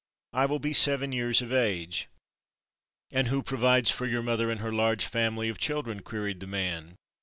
"I 0.33 0.47
will 0.47 0.57
be 0.57 0.73
seven 0.73 1.11
years 1.11 1.43
of 1.43 1.53
age." 1.53 2.07
"And 3.11 3.27
who 3.27 3.43
provides 3.43 3.91
for 3.91 4.07
your 4.07 4.23
mother 4.23 4.49
and 4.49 4.59
her 4.59 4.71
large 4.71 5.05
family 5.05 5.47
of 5.47 5.59
children?" 5.59 5.99
queried 6.01 6.39
the 6.39 6.47
man. 6.47 6.95